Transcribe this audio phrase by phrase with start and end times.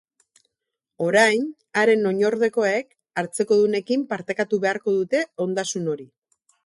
[1.07, 1.43] Orain,
[1.81, 6.09] haren oinordekoek hartzekodunekin partekatu beharko dute ondasun hori.